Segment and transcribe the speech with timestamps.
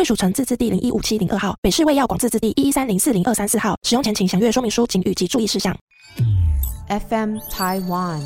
[0.00, 3.76] 贵属城自治地零一五七零二号，北市卫药广自治地一一三零四零二三四号。
[3.82, 5.76] 使用前请详阅说明书、警语及注意事项。
[6.88, 8.22] FM Taiwan。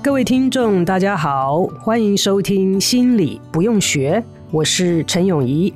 [0.00, 4.20] 各位听众，大家好，欢迎收听《心理不用学》，
[4.52, 5.74] 我是陈永仪。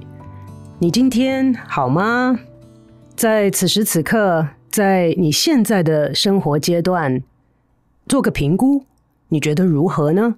[0.79, 2.39] 你今天好吗？
[3.17, 4.47] 在此时此刻。
[4.75, 7.23] 在你现在的生活阶段，
[8.09, 8.85] 做个评估，
[9.29, 10.35] 你觉得如何呢？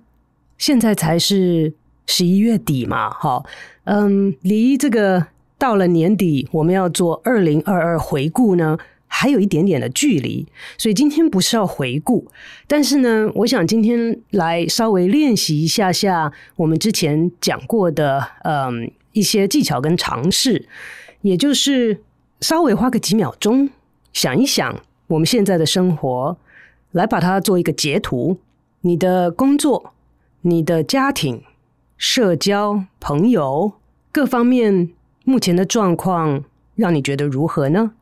[0.59, 1.73] 现在才是
[2.07, 3.47] 十一月底嘛，好，
[3.85, 10.47] 嗯，离这个到了年底，我们要做二零二二回顾呢，还有一点点的距离。
[10.77, 12.27] 所以今天不是要回顾，
[12.67, 20.69] 但是呢，我想今天来稍微练习一下下我们之前讲过的，嗯，一些技巧跟尝试，
[21.23, 22.03] 也就是
[22.43, 23.71] 稍微花个几秒钟。
[24.17, 26.39] 想一想，我们现在的生活，
[26.93, 28.39] 来把它做一个截图。
[28.81, 29.93] 你的工作、
[30.41, 31.43] 你的家庭、
[31.99, 33.75] 社交、朋友
[34.11, 34.89] 各方面
[35.25, 36.43] 目前的状况，
[36.77, 37.93] 让你觉得如何呢？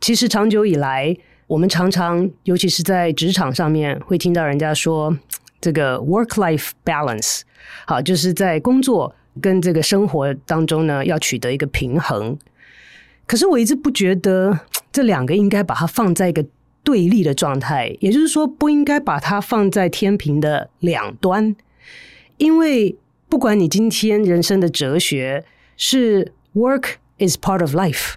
[0.00, 1.14] 其实长久以来，
[1.46, 5.14] 我们常常，尤其是在职场上面，会听到人家说
[5.60, 7.42] 这个 work-life balance，
[7.86, 12.38] 好，就是在工作跟这个生活当中呢，要取得一个平衡。
[13.28, 14.58] 可是我一直不觉得。
[14.90, 16.44] 这两个应该把它放在一个
[16.82, 21.54] 对立的状态，也就是说，不应该把它放在天平的两端，
[22.38, 22.96] 因为
[23.28, 25.44] 不管你今天人生的哲学
[25.76, 28.14] 是 “work is part of life”，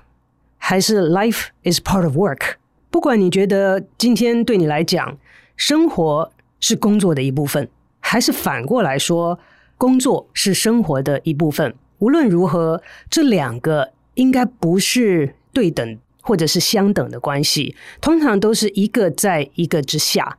[0.58, 2.54] 还是 “life is part of work”，
[2.90, 5.18] 不管你觉得今天对你来讲，
[5.58, 6.32] 生活
[6.62, 7.68] 是工作的一部分，
[8.00, 9.38] 还是反过来说，
[9.78, 13.92] 工作是生活的一部分，无论如何，这两个
[14.22, 16.00] 应该不是对等。
[16.24, 20.38] 或者是相等的关系，通常都是一个在一个之下。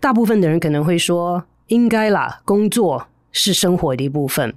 [0.00, 4.52] 大部分的人可能会说：“应该啦，工作是生活的一部分。”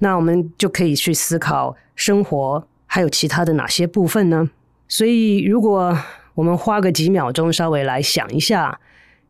[0.00, 4.48] 那我们就可以去思考，生活还有其他的哪些部分呢？
[4.88, 5.94] 所以，如果
[6.34, 8.80] 我们花个几秒钟，稍微来想一下，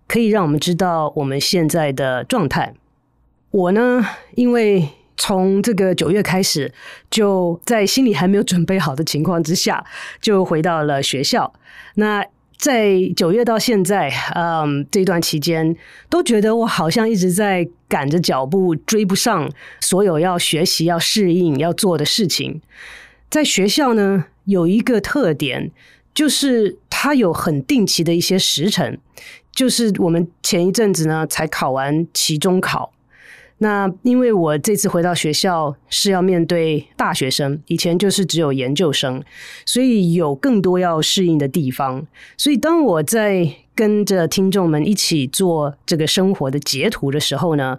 [0.06, 2.75] 可以让我们知道我们现在的状态。
[3.50, 4.91] 我呢，因为。
[5.20, 6.72] 从这个九月开始，
[7.10, 9.84] 就在心里还没有准备好的情况之下，
[10.19, 11.53] 就回到了学校。
[11.97, 12.25] 那
[12.56, 15.76] 在九月到现在，嗯，这段期间，
[16.09, 22.62] 都觉得我好像一直在赶着脚步，追不上所有要学习、要适应、要做的事情。
[23.28, 25.70] 在学校呢，有一个特点，
[26.14, 28.97] 就是它有很定期的一些时程，
[29.53, 32.94] 就是我们前一阵子呢才考完期中考。
[33.62, 39.22] 那因为我这次回到学校是要面对大学生，以前就是只有研究生，
[39.66, 42.06] 所以有更多要适应的地方。
[42.38, 47.78] 所以当我在跟着听众们一起做这个生活的截图的时候呢，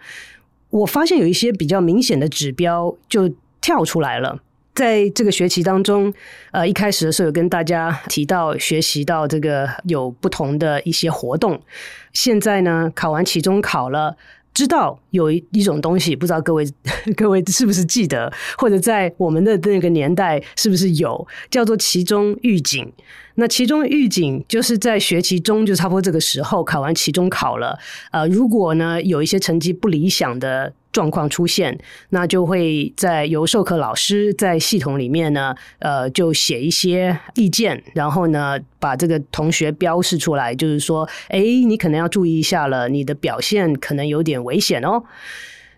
[0.69, 4.39] 我发现有一些比较明显的指标就跳出来了。
[4.75, 6.13] 在这个学期当中，
[6.51, 11.59] 呃，一开始的时候有跟大家提到学习到这个有不同的一些活动。
[12.13, 14.15] 现在呢，考完期中考了。
[14.53, 16.65] 知道有一一种东西，不知道各位
[17.15, 22.91] 各位是不是记得，或者在我们的那个年代是不是有叫做期中预警？
[23.35, 27.79] 那期中预警就是在学期中，就差不多这个时候考完期中考了。
[28.11, 30.73] 呃，如果呢有一些成绩不理想的。
[30.91, 31.77] 状况出现，
[32.09, 45.03] 那就会在由授课老师在系统里面呢，呃，就写一些意见，然后呢，把这个同学标示出来，就是说，哎，你可能要注意一下了，你的表现可能有点危险哦，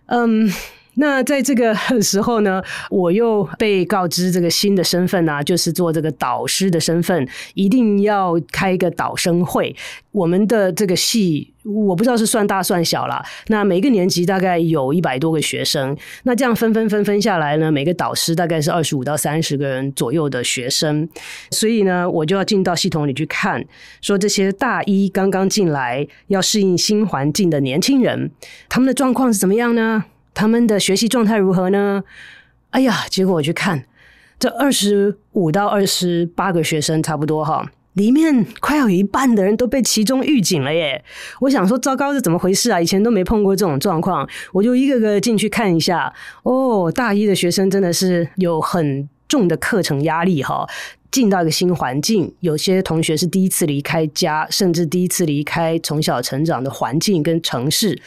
[0.07, 0.51] 嗯。
[0.95, 9.75] 那在这个 时候呢，我又被告知这个新的身份啊，就是做这个导师的身份，一定要开一个导生会。
[10.11, 13.25] 我们的这个系，我不知道是算大算小啦。
[13.47, 21.09] 那每个年级大概有一百多个学生，那这样分分分分下来呢，每个导师大概是二十五到三十个人左右的学生。
[21.49, 23.65] 所以呢，我就要进到系统里去看，
[24.01, 28.29] 说这些大一刚刚进来要适应新环境的年轻人，
[28.69, 30.05] 他们的状况是怎么样呢？
[30.33, 32.03] 他们的学习状态如何呢？
[32.71, 33.85] 哎呀，结果我去看，
[34.39, 41.03] 这二十五到二十八个学生差不多哈，里面快要有一半的人都被其中预警了耶！
[41.41, 42.81] 我想说，糟糕，是怎么回事啊？
[42.81, 46.11] 以前都没碰过这种状况，我就一个个进去看一下。
[46.41, 50.67] 哦，大一的学生真的是有很重的课程压力哈。
[51.11, 58.01] 进到一个新环境，有些同学是第一次离开家，甚至第一次离开从小成长的环境跟城市。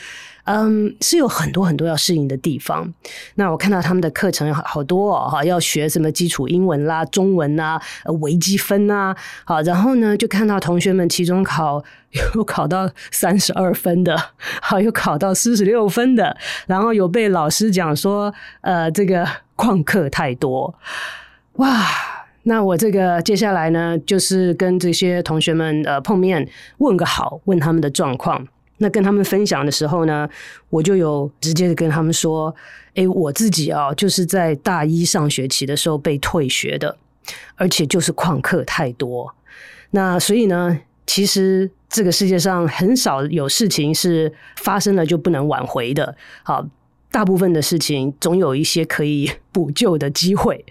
[0.47, 2.93] 嗯，是有很多很多要适应的地方。
[3.35, 7.81] 那我看到他们的课程好多哦，哈，要学什么基础英文啦、中文啊、
[8.21, 9.15] 微积分啊，
[9.45, 11.83] 好，然后呢，就看到同学们期中考
[12.37, 14.17] 有考到 三十二分的，
[14.63, 16.37] 好，有考到四十六分的，
[16.69, 19.27] 然后有被老师讲说，呃，这个
[19.57, 20.73] 旷课太多，
[21.55, 21.85] 哇，
[22.45, 28.47] 那我这个接下来呢，就是跟这些同学们呃碰面，问个好，问他们的状况。
[28.79, 30.29] 那跟他们分享的时候呢，
[30.69, 32.55] 我就有直接的跟他们说
[32.95, 36.99] ：“诶，我自己啊，就是在大一上学期的时候被退学的，
[37.55, 39.35] 而且就是旷课太多。
[39.93, 46.15] 那所以呢，其实这个世界上很少有事情是发生了就不能挽回的。
[46.43, 46.67] 好，
[47.11, 50.63] 大部分的事情总有一些可以补救的机会。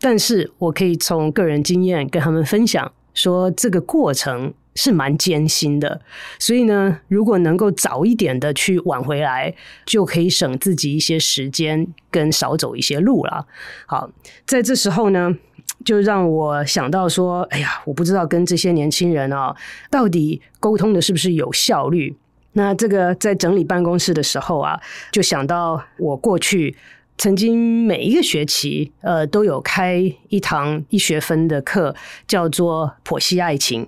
[0.00, 6.00] 但是我可以从个人经验跟他们分享，说这个过程。”是蛮艰辛的，
[6.38, 13.46] 所以呢，如果能够早一点的去挽回来，就可以省自己一些时间，跟少走一些路了。
[13.86, 14.10] 好，
[14.46, 15.36] 在这时候呢，
[15.84, 19.54] 就让我想到说，哎呀，我不知道跟这些年轻人啊，
[19.90, 22.16] 到底沟通的是不是有效率？
[22.52, 24.80] 那这个在整理办公室的时候啊，
[25.12, 26.76] 就想到我过去
[27.18, 31.94] 曾经每一个学期，呃，都有开一堂一学分的课，
[32.26, 33.84] 叫做《剖析爱情》。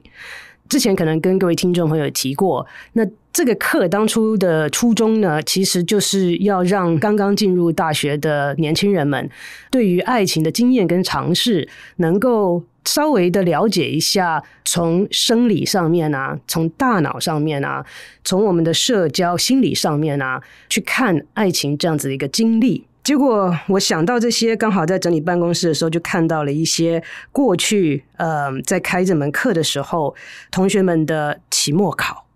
[0.73, 9.29] 之前可能跟各位听众朋友提过，那这个课当初的初衷呢，其实就是要让刚刚进入大学的年轻人们，
[9.71, 17.85] 对于爱情的经验跟尝试，能够稍微的了解一下，从生理上面啊，从大脑上面啊，
[18.25, 22.87] 从我们的社交心理上面啊，去看爱情这样子的一个经历。
[23.03, 27.03] 结果我想到这些，刚好在整理办公室的时候，就看到了一些
[27.33, 30.15] 过去，呃，在开这门课的时候，
[30.51, 32.27] 同学们的期末考。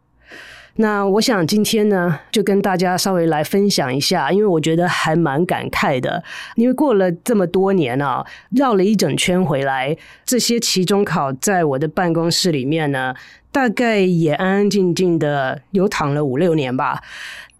[0.78, 6.22] 那我想今天呢，就跟大家稍微来分享一下，因为我觉得还蛮感慨的，
[6.56, 9.96] 因为过了这么多年啊，绕了一整圈回来，
[10.26, 13.14] 这些期中考在我的办公室里面呢，
[13.50, 17.02] 大概也安安静静的有躺了五六年吧。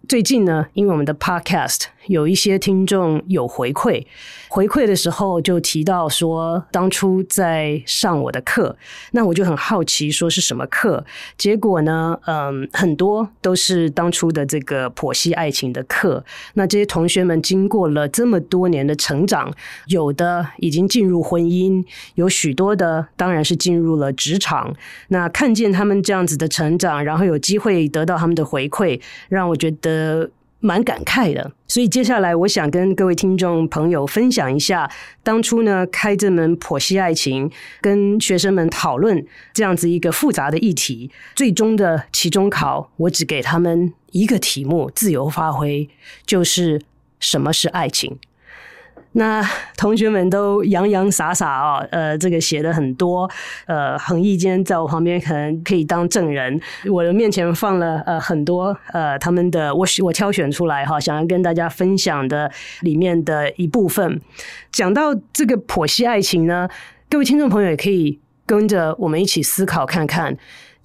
[0.07, 4.05] 最近呢，因为我们的 Podcast 有一些听众有回馈，
[4.49, 8.75] 回馈的时候就提到说，当初在上我的课，
[9.11, 11.05] 那我就很好奇，说是什么课？
[11.37, 16.23] 结果呢，嗯，很多都是当初的这个剖析爱情的课。
[16.53, 19.53] 那这些同学们经过了这么多年的成长，
[19.87, 24.73] 有的已经进入婚姻，有许多的当然是进入了职场。
[25.09, 28.99] 那看见他们这样子的成长，然后有机会得到他们的回馈，
[29.29, 30.29] 让我觉得。
[30.59, 34.89] 蛮感慨的，所以接下来我想跟各位听众朋友分享一下，
[35.23, 37.49] 当初呢开这门婆媳爱情，
[37.79, 39.23] 跟学生们讨论
[39.53, 45.87] 这样子一个复杂的议题，最终的期中考，我只给他们一个题目，自由发挥，
[46.25, 46.81] 就是
[47.19, 48.17] 什么是爱情。
[49.17, 49.43] 那
[49.75, 53.27] 同学们都洋洋洒洒啊，呃，这个写的很多，
[53.65, 56.61] 呃，恒毅今天在我旁边可能可以当证人。
[56.87, 64.21] 我的面前放了呃很多呃他们的，我我挑选出来哈，想要跟大家分享的里面的一部分。
[64.71, 66.69] 讲到这个婆媳爱情呢，
[67.09, 70.37] 各位听众朋友也可以跟着我们一起思考看看，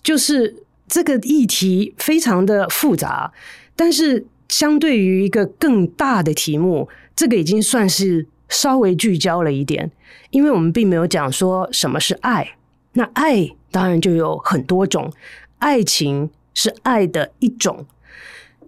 [0.02, 3.30] 就是这个议题非常的复杂，
[3.76, 6.88] 但是相对于一个更大的题目。
[7.14, 9.90] 这个已经算是稍微聚焦了一点，
[10.30, 12.56] 因为我们并没有讲说什么是爱。
[12.94, 15.10] 那爱当然就有很多种，
[15.58, 17.86] 爱情是爱的一种，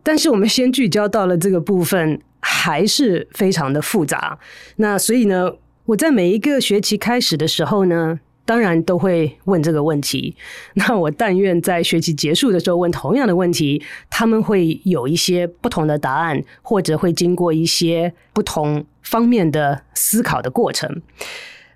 [0.02, 4.38] 但是我们先聚焦到了这个部分，还是非常的复杂。
[4.76, 5.52] 那所以呢，
[5.86, 10.36] 我在每一个学期开始的时候呢，当然都会问这个问题。
[10.74, 21.02] 那我但愿在学期结束的时候问同样的问题，他们会有一些不同的答案，或者会经过一些不同方面的思考的过程。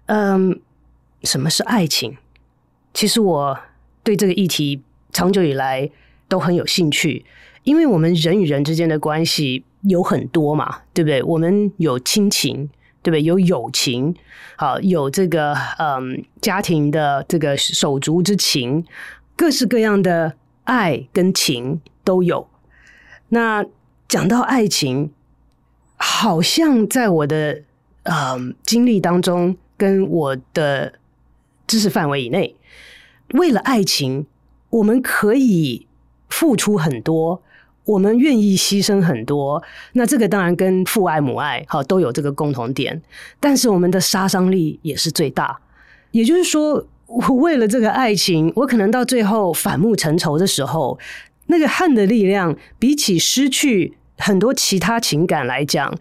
[0.06, 0.60] 嗯，
[1.22, 2.16] 什么是爱情？
[2.94, 3.58] 其实我
[4.02, 4.82] 对这个议题
[5.12, 5.90] 长久以来
[6.28, 7.25] 都很有兴趣，
[7.62, 11.22] 因为我们人与人之间的关系有很多嘛，对不对？
[11.22, 12.68] 我们有亲情。
[13.02, 13.23] 对不对？
[13.23, 14.14] 有友情，
[14.57, 18.85] 好，有这个嗯家庭的这个手足之情，
[19.37, 22.49] 各式各样的爱跟情都有。
[23.28, 23.64] 那
[24.09, 25.12] 讲到爱情，
[25.97, 27.62] 好像在我的
[28.05, 30.95] 嗯经历当中，跟我的
[31.67, 32.57] 知识范围以内，
[33.35, 34.26] 为了爱情，
[34.71, 35.87] 我们可以
[36.28, 37.43] 付出很多，
[37.88, 39.62] 我们愿意牺牲很多。
[39.95, 43.00] 那这个当然跟父爱母爱好都有这个共同点，
[43.40, 45.59] 但是我们的杀伤力也是最大。
[46.11, 50.99] 也就是说，我为了这个爱情，我可能到最后反目成仇的时候，
[51.47, 55.95] 那个恨的力量比起失去很多其他情感来讲，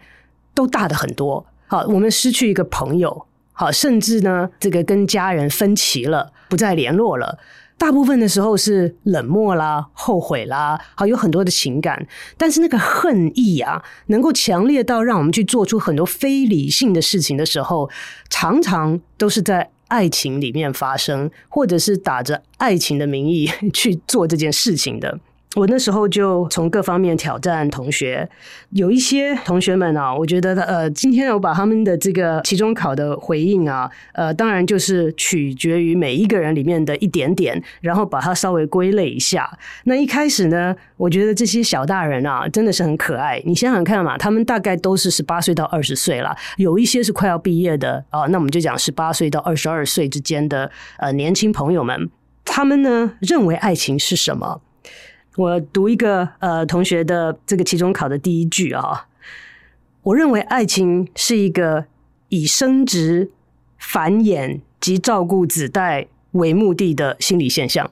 [0.53, 1.45] 都大的很多。
[1.67, 7.39] 好，我们失去一个朋友，好，甚至呢，这个跟家人分歧了，不再联络了。
[7.77, 12.07] 大部分的时候是冷漠啦、后悔啦，好，有很多的情感。
[12.35, 17.89] 但是那个恨意啊，能够强烈到让我们去做出很多非理性的事情的时候，
[18.29, 25.19] 常常都是在爱情里面发生，或者是打着爱情的名义 去做这件事情的。
[25.55, 28.29] 我那时候就从各方面挑战同学，
[28.71, 39.49] 有一些同学们啊，我觉得呃，今天我把他们的这个期中考的回应啊，呃，当然就是取决于每一个人里面的一点点，然后把它稍微归类一下。
[39.85, 43.41] 那一开始呢，我觉得这些小大人啊，真的是很可爱。
[43.45, 52.11] 你想想看嘛，他们大概都是十八岁到二十岁了，有一些是快要毕业的啊，那我们就讲十八岁到二十二岁之间的呃年轻朋友们，
[52.45, 54.61] 他们呢认为爱情是什么？
[55.37, 59.05] 我读一个呃同学的这个期中考的第一句啊，
[60.01, 61.85] 我认为爱情是一个
[62.29, 63.29] 以生殖、
[63.77, 67.91] 繁衍及照顾子代为目的的心理现象。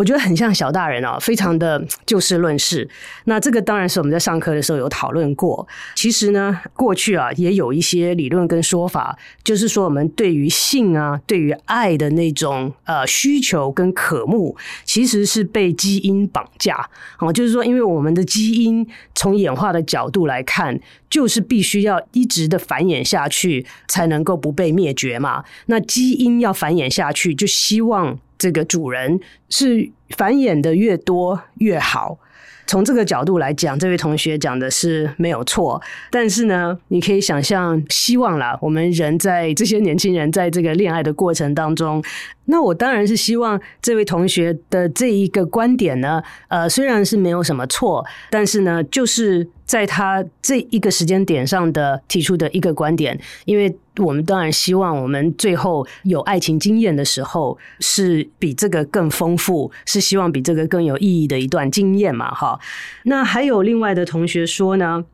[0.00, 2.88] 我觉得很像小大人啊，非常的就事论事。
[3.24, 5.68] 那这个当然是我们在上课的时候有讨论过。
[5.94, 9.14] 其实呢，过去啊也有一些理论跟说法，
[9.44, 16.88] 就是说我们对于性啊、对于爱的那种呃需求跟渴慕，其实是被基因绑架。
[17.18, 20.80] 哦，就是说，因为我们的基因从演化的角度来看，
[21.10, 25.44] 就是必须要一直的繁衍下去，才能够不被灭绝嘛。
[25.66, 28.18] 那基因要繁衍下去，就希望。
[28.40, 29.20] 这个主人
[29.50, 32.18] 是繁衍的越多越好。
[32.66, 35.82] 从这个角度来讲，这位同学讲的是没有错。
[36.10, 42.02] 但是呢，你可以想象，希望啦，我们人在这些年轻人在这个恋爱的过程当中。
[42.50, 62.58] 那我当然是希望这位同学的这一个观点呢，呃，虽然是没有什么错，但是呢，就是在他这一个时间点上的提出的一个观点，因为我们当然希望我们最后有爱情经验的时候是比这个更丰富，是希望比这个更有意义的一段经验嘛，哈。
[63.04, 65.04] 那还有另外的同学说呢，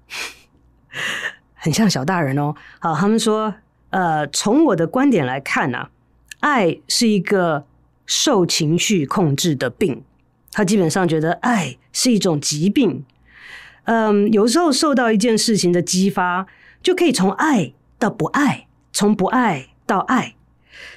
[1.54, 3.52] 很像小大人哦，好，他们说，
[3.90, 5.88] 呃，从我的观点来看呢、
[6.46, 7.66] 爱是一个
[8.06, 10.04] 受情绪控制的病，
[10.52, 13.04] 他基本上觉得爱是一种疾病。
[13.82, 16.46] 嗯，有时候受到一件事情的激发，
[16.80, 20.36] 就可以从爱到不爱，从不爱到爱。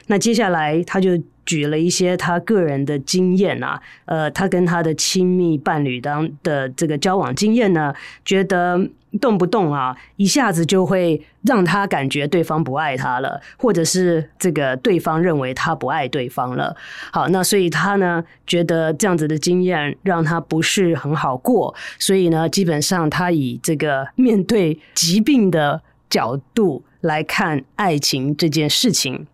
[0.05, 8.89] 那接下来他就举了一些他个人的经验啊，呃，他跟他的亲密伴侣当的这个交往经验呢，觉得。
[9.17, 16.75] 动不动啊，一下子就会让他感觉对方不爱他了，或者是这个对方认为他不爱对方了。
[17.11, 29.25] 好，那所以他呢，觉得这样子的经验让他不是很好过，所以呢，基本上他以这个面对疾病的角度来看爱情这件事情。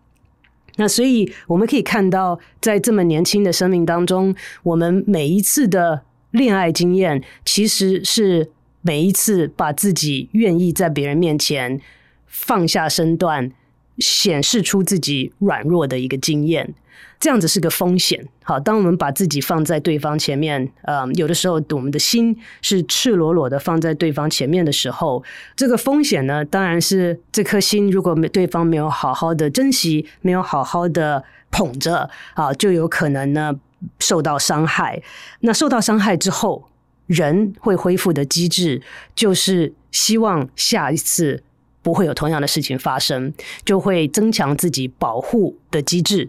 [0.76, 8.50] 那所以我们可以看到，在这么年轻的生命当中，我们每一次的恋爱经验其实是。
[8.86, 11.80] 每一次把自己愿意在别人面前
[12.28, 13.50] 放下身段，
[13.98, 16.72] 显示出自己软弱的一个经验，
[17.18, 18.28] 这样子是个风险。
[18.44, 25.24] 好，当我们把自己放在对方前面，呃，有的时候我们的心是赤裸裸的放在对方前面的时候，
[25.56, 33.52] 这个风险呢，当然是这颗心如果没对方没有好好的珍惜，没有好好的捧着，啊，就有可能呢
[33.98, 35.02] 受到伤害。
[35.40, 36.68] 那受到伤害之后，
[37.06, 38.82] 人会恢复的机制，
[39.14, 41.42] 就是希望下一次
[41.82, 43.32] 不会有同样的事情发生，
[43.64, 46.28] 就会增强自己保护的机制。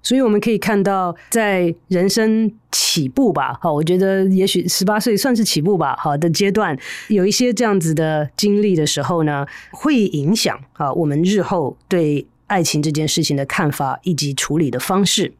[0.00, 15.32] 所以我们可以看到，在人生起步吧，好，我觉得也许十八岁算是起步吧，好的阶段，有一些这样子的经历的时候呢，会影响啊我们日后对爱情这件事情的看法以及处理的方式。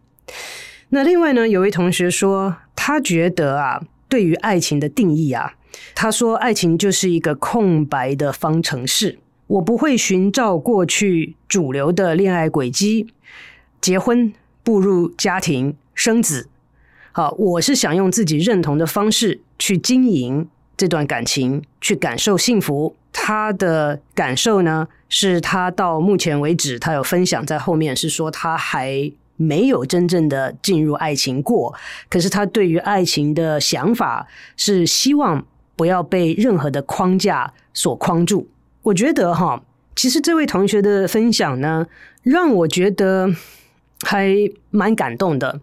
[0.88, 3.83] 那另外呢，有位同学说，他觉得啊。
[4.09, 5.55] 对于爱情的定义啊，
[5.95, 9.19] 他说：“爱情就是一个空白的方程式。
[9.47, 13.07] 我不会寻找过去主流的恋爱轨迹，
[13.81, 16.49] 结婚、步入家庭、生子。
[17.12, 22.95] 好，我是想用自己认同的方式去经营这段感情，去感受幸福。
[23.11, 31.73] 他的感受呢，是他到目前为止，他有分享在后面，是说他还没有真正的进入爱情过，
[32.11, 34.26] 可是他对于爱情的想法
[34.57, 38.49] 是希望不要被任何的框架所框住。
[38.83, 39.62] 我觉得哈，
[39.95, 41.87] 其实这位同学的分享呢，
[42.23, 43.30] 让我觉得
[44.02, 44.35] 还
[44.71, 45.61] 蛮感动的，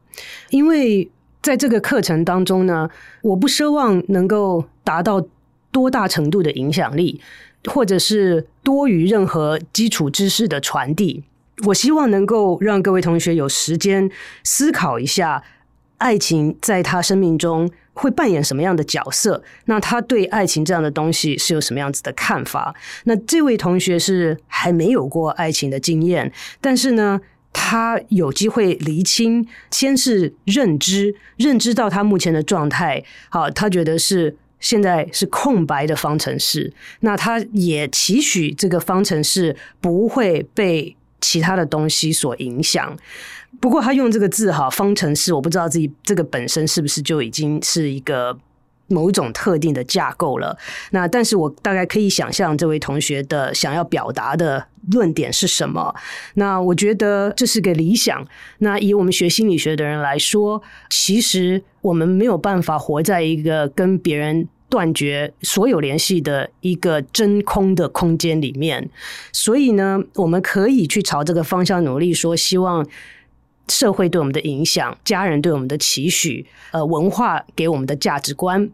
[0.50, 2.90] 因为在这个课程当中呢，
[3.22, 5.26] 我不奢望能够达到
[5.72, 7.20] 多大程度的影响力，
[7.66, 11.24] 或者是多于任何基础知识的传递。
[11.64, 14.10] 我希望能够让各位同学有时间
[14.44, 15.42] 思考一下，
[15.98, 19.42] 爱情在他生命中会扮演什么样的角色？
[19.66, 22.76] 那他对爱情这样的东西是有什么样子的看法？
[23.06, 27.22] 那这位同学是还没有过爱情的经验，但是呢，
[27.54, 42.96] 他有机会厘清，先是认知，认知到他目前的状态，好，他觉得是现在是空白的方程式，那他也期许这个方程式不会被其他的东西所影响，
[43.60, 48.38] 不过他用这个字哈，方程式，我不知道自己这个本身是不是就已经是一个
[48.88, 50.58] 某种特定的架构了。
[50.92, 55.96] 那但是我大概可以想象这位同学的想要表达的论点是什么。
[56.36, 58.26] 那我觉得这是个理想。
[58.60, 64.48] 那以我们学心理学的人来说，其实我们没有办法活在一个跟别人。
[64.68, 68.90] 断绝所有联系的一个真空的空间里面，
[69.32, 72.86] 所以呢，我们可以去朝这个方向努力，说希望
[73.68, 78.70] 社会对我们的影响、家人对我们的期许、呃，文化给我们的价值观，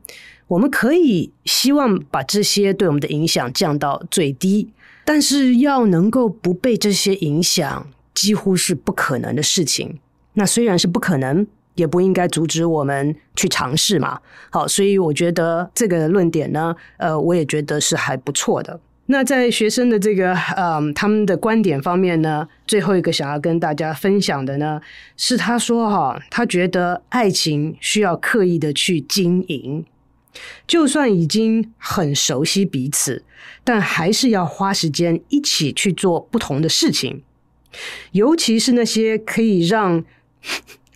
[0.48, 4.70] 我们可以希望把这些对我们的影响降到最低，
[5.06, 10.00] 但是要能够不被这些影响，几乎是不可能的事情。
[10.34, 11.46] 那虽然是不可能。
[11.82, 14.20] 也不应该阻止我们去尝试嘛。
[14.52, 18.80] 好，所以我觉得这个论点呢，呃，我也觉得是还不错的。
[19.08, 24.80] 那在学生的这个嗯，他们的观点方面呢，最后一个想要跟大家分享的呢，
[25.18, 29.84] 是他说哈，他觉得爱情需要刻意的去经营，
[30.68, 33.25] 就算已经很熟悉彼此，
[33.64, 37.24] 但还是要花时间一起去做不同的事情，
[38.12, 40.03] 尤其是那些可以让。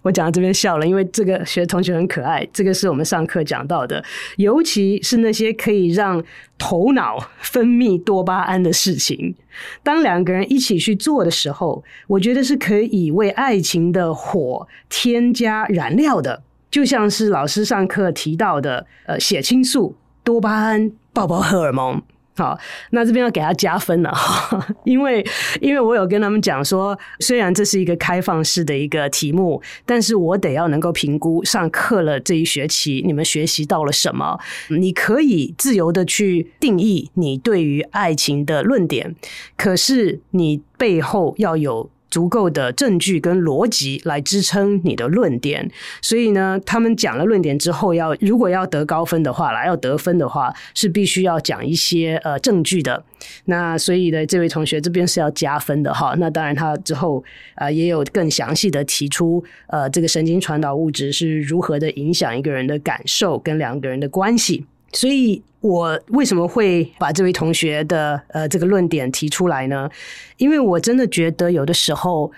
[0.05, 2.47] 我讲到这边笑了，因为这个学同学很可爱。
[2.53, 4.03] 这个是我们上课讲到的，
[4.37, 6.23] 尤其是那些可以让
[6.59, 9.33] 头脑分泌多巴胺的事情。
[9.81, 16.43] 当两个人一起去做的时候，我觉得是可以为爱情的火添加燃料的。
[16.69, 21.99] 就像是老师上课提到的，呃，血清素、多巴胺、宝宝荷尔蒙。
[22.35, 22.57] 好，
[22.91, 25.25] 那这边要给他加分了哈， 因为
[25.61, 34.37] 因为我有跟他们讲说，虽然这是一个开放式的一个题目，但是我得要能够评估上课了这一学期你们学习到了什么。
[34.69, 39.15] 你可以自由的去定义你对于爱情的论点，
[39.55, 41.89] 可是你背后要有。
[42.15, 45.69] 足够的证据跟逻辑来支撑你的论点，
[46.01, 53.03] 所以呢，他们讲了论点之后要，如果要得高分的话啦，要得分的话，是必须要讲一些呃证据的。
[53.47, 56.15] 那所以呢，这位同学这边是要加分的哈。
[56.17, 57.21] 那当然，他之后
[57.55, 64.65] 啊、也有更详细的提出呃这个神经传导物质是如何的影响一个人的感受跟两个人的关系。
[64.93, 69.89] 所以我为什么会把这位同学的呃这个论点提出来呢？
[70.37, 72.31] 因为我真的觉得有的时候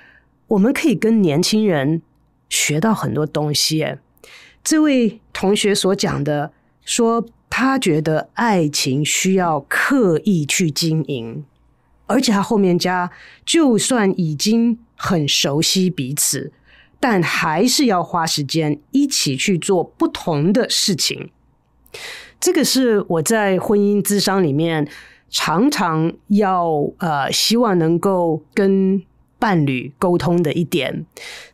[0.47, 2.01] 我们可以跟年轻人
[2.47, 3.97] 学到很多东西。
[4.63, 6.53] 这位同学所讲的，
[6.85, 11.43] 说他觉得爱情需要刻意去经营，
[12.05, 13.11] 而且他后面加，
[13.45, 16.53] 就算已经很熟悉彼此，
[16.97, 21.29] 但还是要花时间一起去做不同的事情。
[22.39, 24.87] 这个是我在婚姻咨商里面
[25.29, 29.01] 常常要呃希望能够跟
[29.39, 31.05] 伴侣沟通的一点，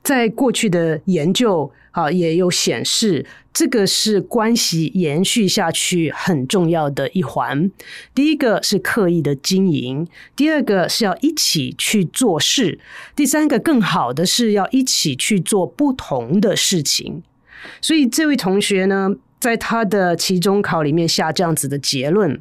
[0.01, 7.69] 在过去的研究啊也有显示，这个是关系延续下去很重要的一环。
[8.15, 12.79] 第一个是刻意的经营，第二个是要一起去做事，
[13.13, 17.21] 第三个更好的是要一起去做不同的事情。
[17.81, 22.39] 所以这位同学呢，在他的期中考里面下这样子的结论，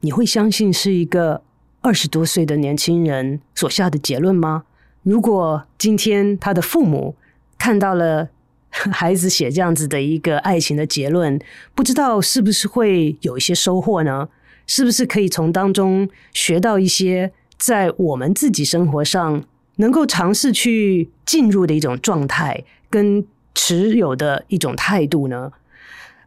[0.00, 1.42] 你会相信是一个
[1.82, 4.64] 二十多岁的年轻人所下的结论吗？
[5.02, 7.14] 如果今天他的父母
[7.58, 8.30] 看到了
[8.70, 11.38] 孩子写这样子的一个爱情的结论，
[11.74, 14.30] 不知道是不是会有一些收获呢？
[14.66, 19.44] 是不是可以从当中学到一些在我们自己生活上
[19.76, 25.52] 能够尝试去进入的一种状态跟持有的一种态度呢？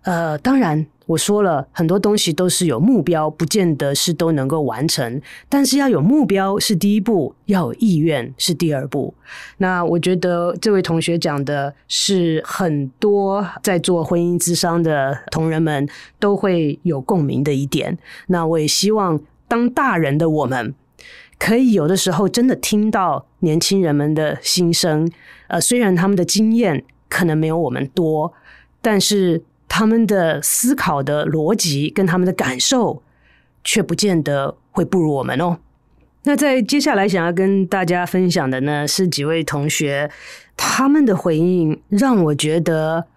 [0.03, 0.85] 呃，当然。
[1.05, 5.21] 我说了很多东西都是有目标，不见得是都能够完成。
[5.49, 9.13] 但是要有目标是第一步，要有意愿是第二步。
[9.57, 15.85] 那我觉得这位同学讲的是很多在做婚姻咨商的同仁们
[16.21, 17.97] 都会有共鸣的一点。
[18.27, 20.73] 那我也希望当大人的我们，
[21.37, 25.11] 可以有的时候真的听到年轻人们的心声。
[25.47, 28.31] 呃，虽然他们的经验可能没有我们多，
[28.81, 29.43] 但是。
[29.75, 33.01] 他们的思考的逻辑跟他们的感受，
[33.63, 35.57] 却不见得会不如我们哦。
[36.25, 40.11] 那在接下来想要跟大家分享的呢，是几位同学
[40.55, 43.07] 他们的回应，让我觉得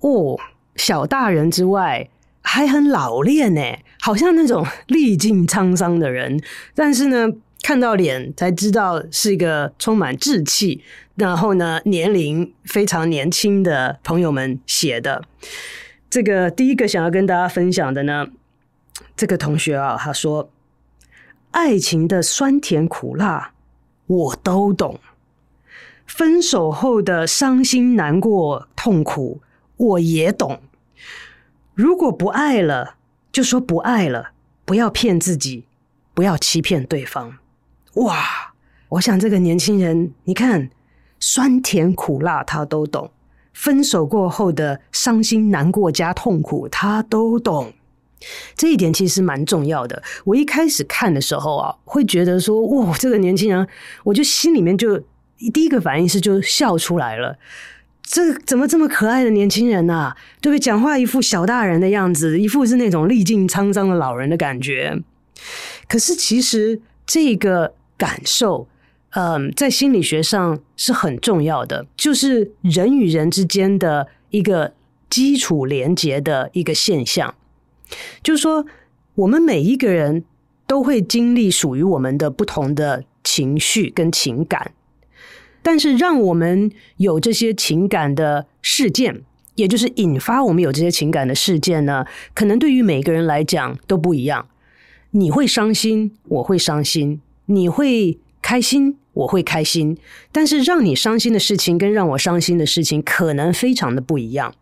[0.00, 0.38] 哦，
[0.76, 2.10] 小大人之外
[2.42, 3.62] 还很老练呢，
[4.02, 6.38] 好像那种历尽沧桑的人，
[6.74, 7.32] 但是呢，
[7.62, 10.82] 看到脸才知道是一个充满志气，
[11.14, 15.24] 然后呢，年龄非常年轻的朋友们写的。
[16.16, 18.28] 这个第一个想要跟大家分享的呢，
[19.14, 20.48] 这个同学啊，他说
[21.52, 23.52] ：“爱情的酸甜苦辣
[24.06, 24.98] 我都懂，
[26.06, 29.42] 分手后的伤心难过痛苦
[29.76, 30.62] 我也懂。
[31.74, 32.94] 如果不爱了，
[33.30, 34.30] 就说不爱了，
[34.64, 35.66] 不要骗自己，
[36.14, 37.36] 不要欺骗对方。”
[37.96, 38.54] 哇，
[38.88, 40.70] 我想这个年轻人，你看，
[41.20, 43.10] 酸甜苦辣他都懂。
[43.56, 47.72] 分手过后的伤心难过加痛苦，他都懂。
[48.54, 50.02] 这一点其实蛮重要的。
[50.26, 53.66] 我一开始看的时候啊，会觉得说，哇，这个年轻人，
[54.04, 54.98] 我就心里面就
[55.54, 57.38] 第一个反应是就笑出来了。
[58.02, 60.14] 这怎么这么可爱的年轻人啊？
[60.42, 60.58] 对不对？
[60.58, 65.02] 讲话一副小大人的样子，一副是那种历尽沧桑的老人的感觉。
[65.88, 68.68] 可是其实这个感受。
[69.18, 74.74] 嗯，在心理学上是很重要的，就是人与人之间的一个
[75.08, 77.34] 基础连接的一个现象。
[78.22, 78.66] 就是说，
[79.14, 80.22] 我们每一个人
[80.66, 84.72] 都会经历属于我们的不同的情绪跟情感，
[85.62, 89.22] 但是让我们有这些情感的事件，
[89.54, 94.46] 也就是引发我们有这些情感的事件呢，可能对于每个人来讲都不一样。
[95.12, 98.96] 你会伤心，我会伤心，你会开心。
[99.20, 99.96] 我会开心，
[100.30, 104.54] 但是让你伤心的事情跟让我伤心的事情可能非常的不一样。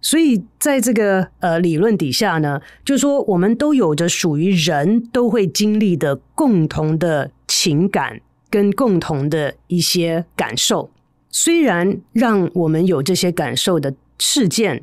[0.00, 10.90] 所以在这个呃理论底下呢，就说我们都有着属于人都会经历的共同的情感跟共同的一些感受。
[11.30, 14.82] 虽然让我们有这些感受的事件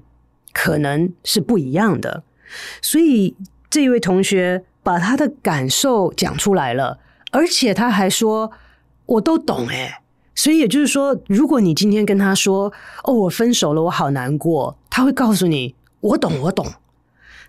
[0.54, 2.24] 可能是不一样的，
[2.84, 3.36] 所以
[3.68, 7.00] 这位同学把他的感受讲出来了。
[7.32, 8.52] 而且他还说，
[9.06, 9.96] 我都懂诶，
[10.36, 12.72] 所以也就是说，如果你今天跟他说，
[13.04, 16.66] 哦，我分手了，我好难过，他会告诉你，我懂，我懂。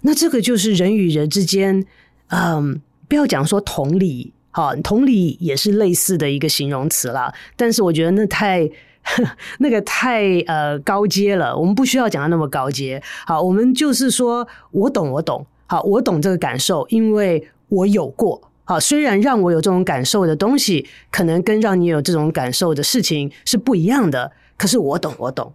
[0.02, 1.86] 那这个就是人与人之间，
[2.28, 7.32] 嗯，不要讲说同理，好，同理也是类似的一个形容词啦。
[7.56, 8.68] 但是我觉得那太，
[9.60, 13.02] 那个太呃高阶了，我们不需要讲的那么高阶。
[13.26, 18.49] 好，我们就是说我懂，我懂，好，我懂这个感受，因为我有过。
[18.70, 25.52] 好，虽然让我有这种感受的东西，可能跟让你有这种感受的事情是不一样的，可是我懂，我懂。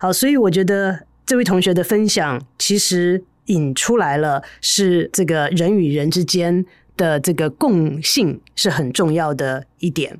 [0.00, 10.18] 好，所以我觉得这位同学的分享其实引出来了，是这个人与人之间的这个共性是很重要的一点。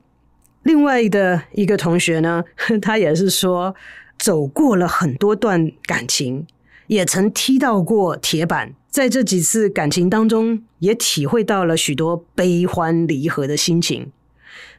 [0.62, 2.44] 另外的一个同学呢，
[2.80, 3.74] 他也是说，
[4.20, 6.46] 走过了很多段感情，
[6.86, 8.72] 也曾踢到过铁板。
[8.96, 14.10] 在这几次感情当中，也体会到了许多悲欢离合的心情。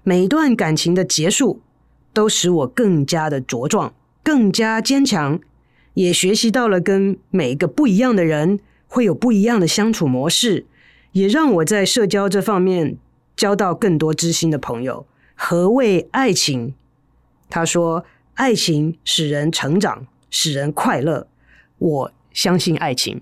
[0.01, 1.61] 每一段感情的结束，
[2.13, 5.39] 都使我更加的茁壮，更加坚强，
[5.93, 10.65] 也学习到了跟每一个不一样的人会有不一样的相处模式，
[11.11, 12.97] 也让我在社交这方面
[13.35, 15.05] 交到更多知心的朋友。
[15.35, 16.73] 何谓爱情？
[17.51, 18.03] 他说
[18.33, 21.27] ：“爱情使人成长，使人快乐。”
[21.77, 23.21] 我相信爱情。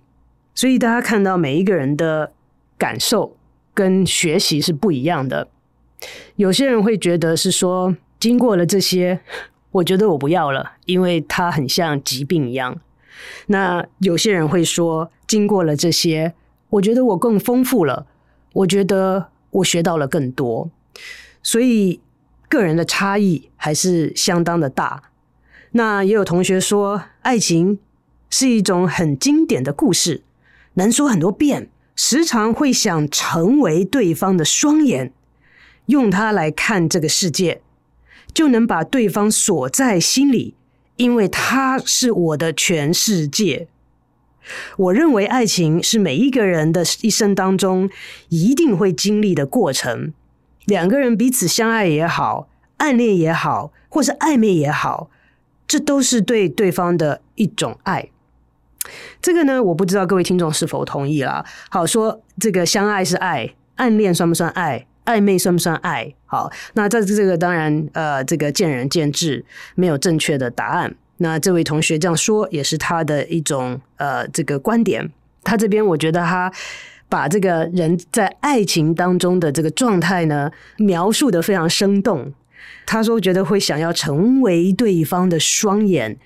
[0.56, 2.32] 所以大家看到每一个人的
[2.78, 3.36] 感受
[3.74, 5.50] 跟学习是不一样的。
[6.38, 9.20] 有些人会觉得是说，经过了这些，
[9.72, 12.80] 我觉得我不要了，因为它很像疾病一样。
[13.48, 16.34] 那有些人会说，经过了这些，
[16.70, 18.08] 我觉得我更丰富了，
[18.54, 20.70] 我觉得我学到了更多。
[21.42, 22.00] 所以
[22.48, 25.12] 个人的差异还是相当的大。
[25.72, 27.80] 那也有同学说，爱情
[28.30, 30.22] 是一种很经典的故事。
[30.76, 35.12] 能说很多遍，时常会想成为对方的双眼，
[35.88, 37.62] 用它来看这个世界，
[38.34, 40.56] 就能把对方锁在心里，
[40.98, 43.68] 因为他是我的全世界。
[44.78, 47.90] 我认为爱情是每一个人的一生当中
[48.30, 50.14] 一定会经历的过程。
[50.66, 55.10] 两个人彼此相爱也好，暗恋也好，或是暧昧也好，
[55.68, 58.10] 这都是对对方的一种爱。
[59.22, 61.46] 这个呢，我不知道各位听众是否同意啦。
[61.70, 64.88] 好，说这个相爱是爱，暗恋算不算爱？
[65.06, 66.12] 暧昧算不算爱？
[66.26, 69.46] 好，那在这个当然呃，这个见仁见智，
[69.76, 70.96] 没有正确的答案。
[71.18, 75.12] 那这位同学这样说，也是他的一种呃这个观点。
[75.44, 76.52] 他这边我觉得他
[77.08, 82.34] 把这个人在爱情当中的这个状态呢，描述得非常生动。
[82.88, 86.18] 他说觉得会想要成为对方的双眼，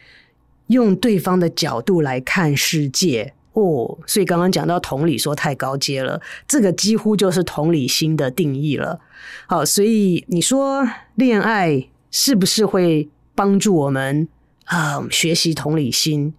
[0.69, 3.33] 用对方的角度来看世界。
[3.53, 9.01] 哦，所以刚刚讲到同理说太高阶了，这个几乎就是同理心的定义了。
[9.47, 14.29] 好，所以你说恋爱是不是会帮助我们
[14.65, 16.33] 啊、学习同理心？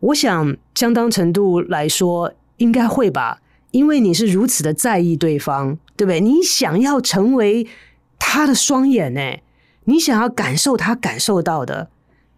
[0.00, 6.20] 我想相当程度来说应该会吧，因为你是如此的在意对方，对不对？
[6.20, 7.66] 你想要成为
[8.18, 9.20] 他的双眼呢，
[9.84, 11.90] 你想要感受他感受到的，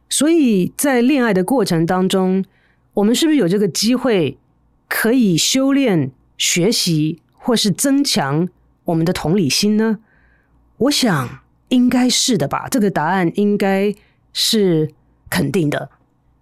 [0.08, 2.44] 所以在恋爱的过程当中。
[2.94, 4.38] 我们是不是有这个机会
[4.88, 8.48] 可以修炼、学习，或是增强
[8.86, 10.00] 我们的同理心呢？
[10.78, 12.66] 我想应该是的吧。
[12.68, 13.94] 这个答案应该
[14.32, 14.90] 是
[15.30, 15.90] 肯定的。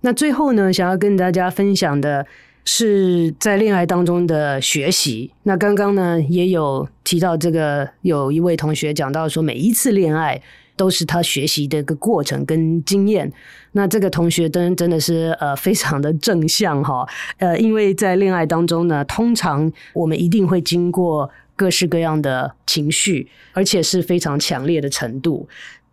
[0.01, 2.27] 那最后呢，想要跟大家分享的
[2.65, 5.33] 是在恋爱当中的学习。
[5.43, 10.41] 那刚刚呢也有提到，这个有一位同学讲到说，每一次恋爱。
[10.77, 13.33] 都是他学习的一个过程跟经验。
[13.73, 17.07] 那这个同学真真的是呃非常的正向哈，
[17.39, 25.49] 呃，因为在恋爱当中呢，通常我们一定会经过各式各样的情绪，而且是非常强烈的程度，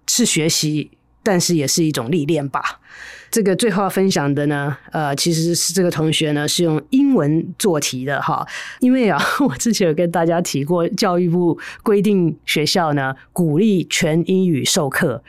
[0.08, 0.92] 是学习，
[1.24, 2.80] 但是也是一种历练吧。
[3.34, 8.48] 这个最后分享的呢，呃，其实是这个同学呢是用英文做题的哈，
[8.80, 9.20] 因为啊，
[9.50, 15.20] 我之前有跟大家提过，教育部规定学校呢鼓励全英语授课，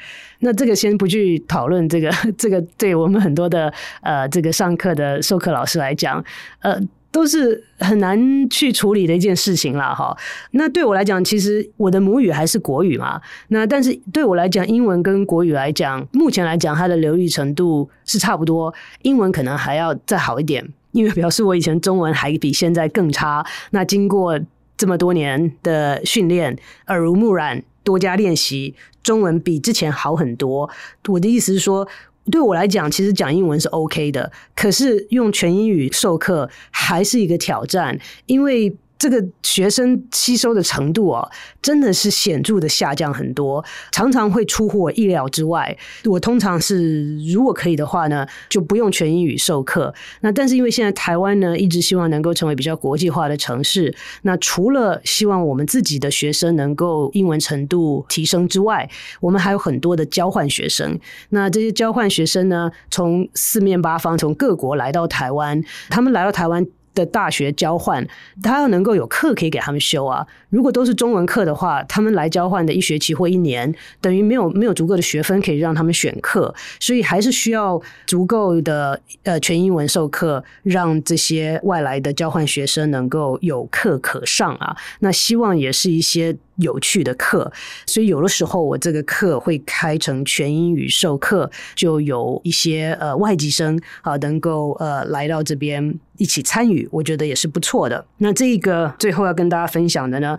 [0.40, 6.22] 那这个先不去讨论这个， 这个对我们很多的呃这个上课的授课老师来讲，
[6.60, 6.78] 呃。
[7.14, 8.18] 都是很难
[8.50, 10.16] 去处理的一件事情了哈。
[10.50, 13.20] 那对我来讲，其实我的母语还是国语嘛。
[13.48, 23.46] 那但是对我来讲，英文跟国语来讲，目前来讲它的流利程度是差不多，英文可能还要再好一点，因为表示我以前中文还比现在更差。
[23.70, 24.36] 那经过
[24.76, 28.74] 这么多年的训练，耳濡目染，多加练习，
[29.04, 30.68] 中文比之前好很多。
[31.06, 31.86] 我的意思是说。
[32.30, 38.76] 对我来讲，其实讲英文是 OK 的，可是用全英语授课还是一个挑战，因为。
[39.04, 43.62] 这个学生吸收的程度哦，真的是显著的下降很多，
[43.92, 45.76] 常常会出乎我意料之外。
[46.06, 49.92] 我通常是如果可以的话呢，就不用全英语授课。
[50.22, 58.88] 那但是因为现在台湾呢，一直希望能够成为比较国际化的城市，那除了希望我们自己的学生能够英文程度提升之外，
[59.20, 60.98] 我们还有很多的交换学生。
[61.28, 66.66] 那这些交换学生呢，从四面八方，从各国来到台湾，他们来到台湾。
[66.94, 68.06] 的大学交换，
[68.42, 70.26] 他要能够有课可以给他们修啊。
[70.54, 84.76] 如果都是中文课的话，他们来交换的一学期或一年，等于没有没有足够的学分可以让他们选课，所以还是需要足够的呃全英文授课，让这些外来的交换学生能够有课可上啊。
[85.00, 86.36] 那希望也是一些。
[86.58, 87.50] 有趣的课，
[87.84, 98.06] 所以有的时候我这个课会开成全英语授课，就有一些呃外籍生啊能够呃来到这边一起参与，我觉得也是不错的。
[98.18, 100.38] 那这个最后要跟大家分享的呢，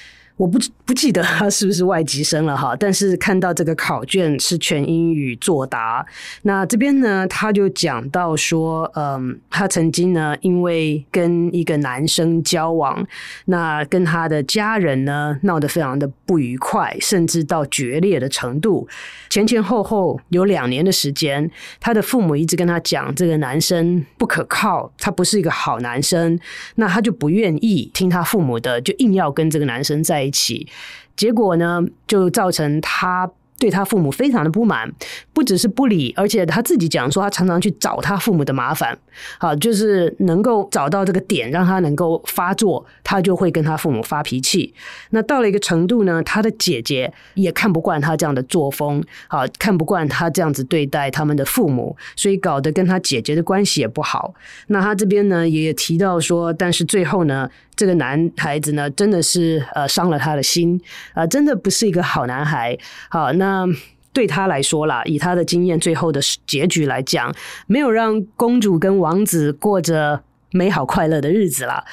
[0.41, 6.03] 我不不记得他是不是外籍生了哈，但是看到这个考卷是全英语作答。
[6.41, 13.05] 那这边呢，他就讲到说，嗯，他曾经呢，因为跟一个男生交往，
[13.45, 18.87] 那跟他的家人呢闹得非常的不愉快，甚至到决裂的程度。
[19.29, 26.39] 前前后后有两年的时间，他的父母一直跟他讲，这个男生不可靠，他不是一个好男生。
[26.77, 30.67] 那他就不愿意听他父母的，就硬要跟这个男生在一起。
[31.15, 34.91] 结果呢，就造成他对他父母非常的不满，
[35.33, 38.97] 不只是不理，而且他自己讲说，他常常去找他父母的麻烦，
[39.37, 44.73] 好，就是能够找到这个点，让他能够发作，他就会跟他父母发脾气。
[45.11, 54.33] 那到了一个程度呢，他的姐姐也看不惯他这样的作风，好，看不惯他这样子对待他们的父母，所以搞得跟他姐姐的关系也不好。
[54.67, 57.47] 那他这边呢，也提到说，但是最后呢。
[57.75, 60.79] 这个男孩子呢，真的是呃伤了他的心
[61.13, 62.77] 啊，呃，真的不是一个好男孩。
[63.09, 63.65] 好，那
[64.13, 67.33] 对他来说啦，以他的经验，最后的结局来讲，
[67.67, 71.83] 没有让公主跟王子过着美好快乐的日子啦。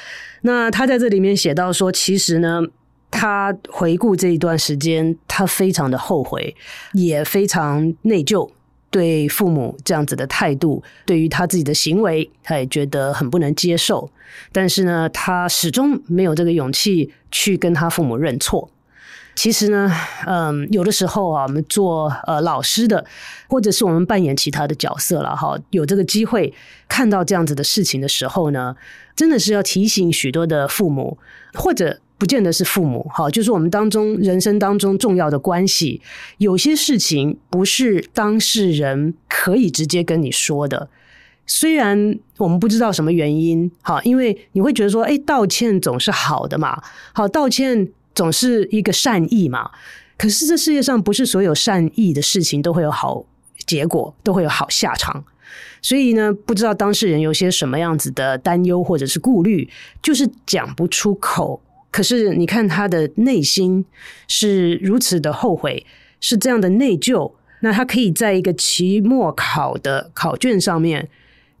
[0.41, 2.61] 那他在这里面写到说，其实呢，
[3.09, 6.55] 他回顾这一段时间，他非常的后悔，
[6.93, 8.49] 也非常内疚，
[8.91, 14.09] 对父母这样子的态度，对于他自己的行为，他也觉得很不能接受。
[14.51, 18.69] 但是呢，他始终没有这个勇气去跟他父母认错。
[19.35, 19.89] 其实呢，
[20.25, 23.05] 嗯，有的时候啊，我们做呃老师的，
[23.47, 26.53] 或者是我们扮演其他的角色了哈，有这个机会
[26.89, 28.75] 看到这样子的事情的时候呢，
[29.15, 31.17] 真的是要提醒许多的父母，
[31.53, 35.99] 或者不见得是父母哈，就是我们当中人生当中重要的关系，
[36.37, 40.89] 有些事情不是当事人可以直接跟你说的，
[41.47, 47.89] 虽然我们不知道什么原因，哈，因为你会觉得说，哎，道歉总是好的嘛，好，道歉。
[48.15, 49.69] 总是一个善意嘛，
[50.17, 53.23] 可是这世界上不是所有善意的事情都会有好
[53.65, 55.23] 结果，都会有好下场。
[55.81, 59.69] 所以呢，不知道当事人有些什么样子的担忧或者是顾虑，
[60.01, 61.61] 就是讲不出口。
[61.91, 63.85] 可是你看他的内心
[64.27, 65.85] 是如此的后悔，
[66.19, 67.31] 是这样的内疚。
[67.61, 71.09] 那他可以在一个期末考的考卷上面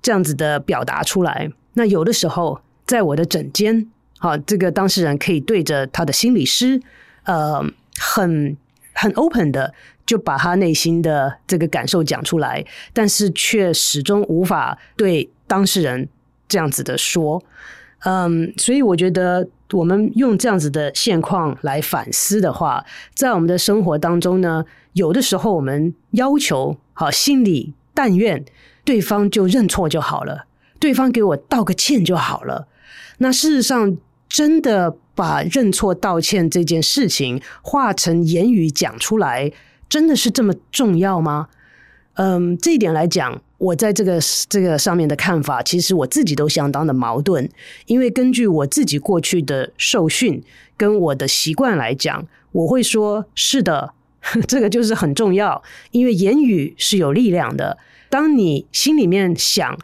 [0.01, 1.51] 这样子的表达出来。
[1.73, 3.89] 那有的时候在我的诊间。
[4.21, 6.81] 好，这个当事人可以对着他的心理师，
[7.23, 7.63] 呃，
[7.97, 8.57] 很
[8.91, 9.73] 很 open 的
[10.05, 16.09] 就把他内心的这个感受讲出来，但是却始终无法对当事人
[16.49, 17.41] 这样子的说。
[17.99, 28.43] 嗯，所以我觉得我们用这样子的现况来反思的话，在我们的生活当中呢，有的时候我们要求，好，心里但愿
[28.83, 30.45] 对方就认错就好了，
[30.79, 32.67] 对方给我道个歉就好了。
[33.19, 33.97] 那事实上。
[34.29, 39.51] 真的把认错道歉这件事情化成言语讲出来，
[39.89, 41.47] 真的是这么重要吗？
[42.13, 44.19] 嗯，这一点来讲，我在这个
[44.49, 47.47] 这个上面的看法，其实我自己都相当的矛盾。
[47.85, 50.41] 因为根据我自己过去的受训
[50.75, 53.93] 跟我的习惯来讲，我会说是的，
[54.47, 57.77] 这个就是很重要，因为言语是有力量的。
[58.09, 59.77] 当你心里面想，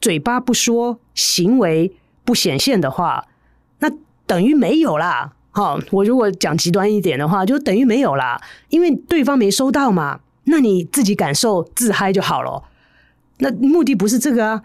[0.00, 1.92] 嘴巴不说，行为
[2.24, 3.26] 不显现的话。
[3.80, 3.90] 那
[4.24, 12.62] 等于没有啦，好，我如果讲极端一点的话，就等于没有啦，因为对方没收到嘛，那你自己感受自嗨就好了。
[13.38, 14.62] 那目的不是这个啊。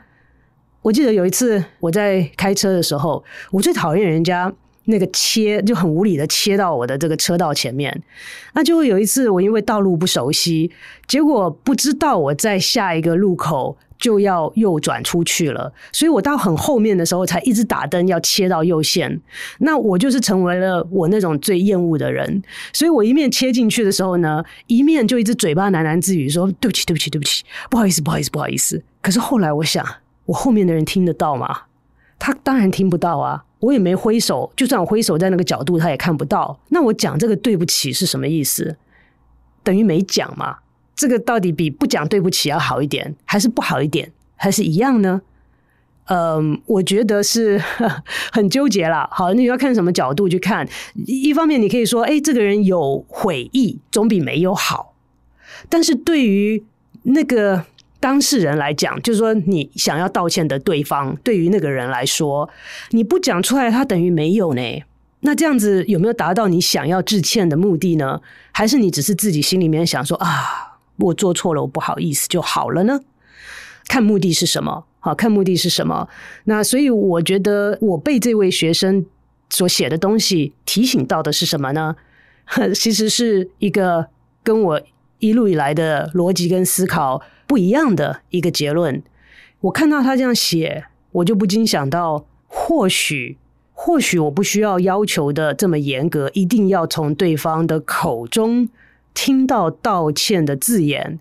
[0.82, 4.52] 我记得有一次我在开车的时候，我最讨厌人家
[4.86, 8.02] 那个切，就很无理的切到我的这个车道前面。
[8.54, 10.72] 那就会有一次我因为道路不熟悉，
[11.08, 13.78] 结果不知道我在下一个路口。
[14.02, 19.22] 就要右转出去了，所以我到很后面的时候才一直打灯要切到右线。
[19.60, 22.42] 那我就是成为了我那种最厌恶的人，
[22.74, 29.86] 所以我一面切进去的时候呢，一面就一直嘴巴喃喃自语说：“对不起，对不起，对不起，不好意思，不好意思，不好意思。”可是后来我想，
[30.26, 31.62] 我后面的人听得到吗？
[32.18, 36.60] 他当然听不到啊，我也没挥手，就算我挥手在那个角度，他也看不到。
[36.70, 38.78] 那我讲这个对不起是什么意思？
[39.64, 40.58] 等于没讲嘛。
[41.02, 45.20] 这个到底比不讲对不起要好一点，还是不好一点，还是一样呢？
[46.06, 47.60] 嗯，我觉得是
[48.32, 49.10] 很纠结啦。
[49.12, 50.70] 好，你要看什么角度去看。
[50.94, 54.94] 一方面，你可以说，哎，这个人有悔意，总比没有好。
[55.70, 56.64] 但是对于
[57.02, 57.66] 那个
[58.00, 62.48] 当事人来讲，就是说你想要道歉的对方，对于那个人来说，
[62.92, 64.62] 你不讲出来，他等于没有呢。
[65.22, 68.22] 那这样子有没有达到你想要致歉的目的呢？
[68.52, 70.71] 还是你只是自己心里面想说啊？
[71.02, 73.02] 我做错了，我不好意思就好了呢？
[73.88, 74.86] 看目的是什么？
[75.00, 76.08] 好，看目的是什么？
[76.46, 79.06] 那所以我觉得我被这位学生
[79.50, 81.96] 所写的东西提醒到的是什么呢？
[82.76, 84.08] 其实是一个
[84.44, 84.82] 跟我
[85.20, 89.02] 一路以来的逻辑跟思考不一样的一个结论。
[89.62, 93.38] 我看到他这样写，我就不禁想到，或许，
[93.74, 98.70] 或许我不需要要求的这么严格，一定要从对方的口中。
[99.14, 101.20] 听到道歉的字眼，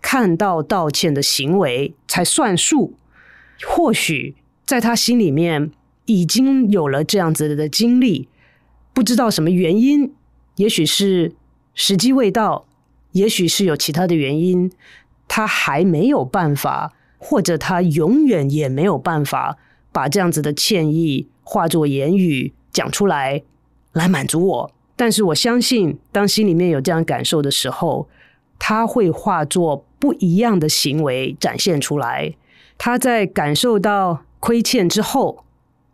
[0.00, 2.94] 看到道歉的行为才算数。
[3.66, 4.34] 或许
[4.64, 5.70] 在他心里面
[6.04, 8.28] 已经有了这样子的经历，
[8.92, 10.12] 不知道什么原因，
[10.56, 11.32] 也许是
[11.74, 12.66] 时机未到，
[13.12, 14.70] 也许是有其他的原因，
[15.26, 19.58] 他还没有办法，或者他永远也没有办法
[19.90, 23.42] 把这样子的歉意化作言语讲出来，
[23.92, 24.75] 来满足我。
[24.96, 28.08] 但是我相信，当心里面有这样感受的时候，
[28.58, 32.34] 他会化作不一样的行为展现出来。
[32.78, 35.44] 他在感受到亏欠之后，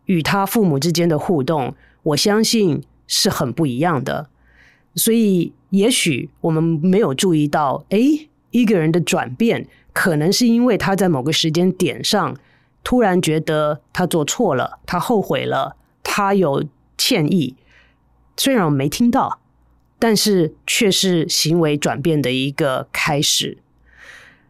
[0.07, 1.75] 与他父母之间的互动，
[2.05, 4.29] 我相信是很不一样的。
[4.95, 12.37] 所以，也许我们没有注意到，诶，一个人的转变，可能是因为他在某个时间点上
[12.85, 16.65] 突然觉得他做错了，他后悔了，他有
[16.97, 17.57] 歉意。
[18.37, 19.41] 虽然我没听到，
[19.99, 23.59] 但是却是行为转变的一个开始。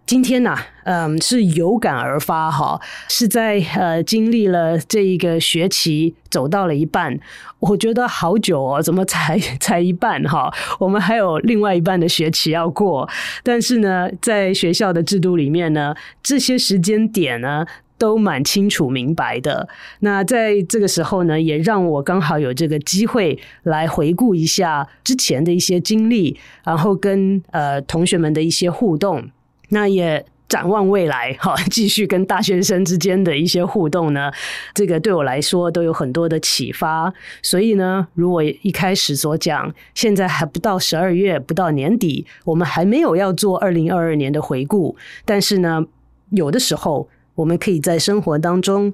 [0.05, 7.19] 今天呢、嗯，是有感而发哈，是在呃经历了这一个学期走到了一半，
[7.61, 10.53] 我觉得好久哦，怎么才才一半哈？
[10.81, 13.09] 我们还有另外一半的学期要过，
[13.45, 17.65] 但是呢，在学校的制度里面呢，这些时间点呢
[18.03, 19.69] 都蛮清楚明白的。
[20.01, 29.31] 那在这个时候呢，也让我刚好有这个机会来回顾一下之前的一些经历，然后跟呃同学们的一些互动。
[29.69, 34.33] 那也展望未来，哈， 继续跟大学生之间的一些互动呢，
[34.75, 37.15] 这个对我来说都有很多的启发。
[37.41, 44.97] 所以呢，如我一开始所讲，现在还不到十二月，不到年底，我们还没有要做二零二二年的回顾。
[45.25, 45.87] 但是呢，
[46.31, 48.93] 有的时候我们可以在生活当中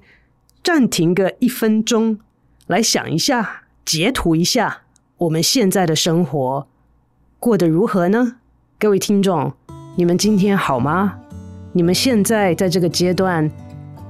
[0.62, 2.18] 暂停个一分钟，
[2.66, 4.82] 来想一下，截图一下
[5.16, 6.66] 我们现在的生活
[7.40, 8.36] 过得如何呢？
[8.78, 9.52] 各位听众。
[9.96, 11.18] 你们今天好吗？
[11.72, 13.50] 你们现在在这个阶段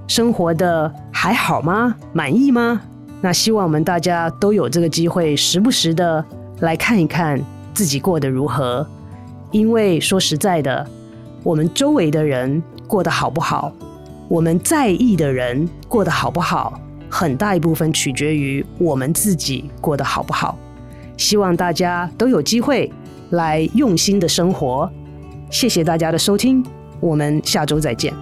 [0.07, 1.97] 生活的还好吗？
[2.13, 2.83] 满意吗？
[3.23, 6.23] 那希望我们大家都有这个机会，时不时的
[6.61, 8.87] 来看一看自己过得如何。
[9.51, 10.87] 因为说实在的，
[11.43, 13.73] 我们周围的人过得好不好，
[14.29, 20.59] 我们在意的人过得好不好，很大一部分取决于我们自己过得好不好。
[21.17, 22.93] 希望大家都有机会
[23.31, 24.91] 来用心的生活。
[25.51, 26.63] 谢谢大家的收听，
[27.01, 28.13] 我们下周再见。